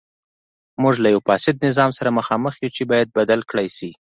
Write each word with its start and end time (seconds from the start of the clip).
موږ 0.81 0.95
له 1.03 1.07
یوه 1.13 1.25
فاسد 1.27 1.55
نظام 1.67 1.89
سره 1.97 2.15
مخامخ 2.19 2.53
یو 2.63 2.73
چې 2.75 2.83
باید 2.91 3.13
بدل 3.17 3.39
کړای 3.49 3.67
شي. 3.77 3.89